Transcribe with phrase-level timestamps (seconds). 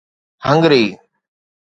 [0.45, 0.85] Hungary